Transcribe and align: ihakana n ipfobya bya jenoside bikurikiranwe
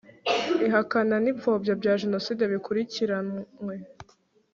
ihakana 0.67 1.15
n 1.23 1.25
ipfobya 1.31 1.73
bya 1.79 1.93
jenoside 2.01 2.43
bikurikiranwe 2.53 3.75